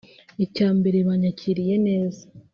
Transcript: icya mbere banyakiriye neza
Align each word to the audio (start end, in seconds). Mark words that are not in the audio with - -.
icya 0.45 0.69
mbere 0.77 0.97
banyakiriye 1.07 1.75
neza 1.87 2.23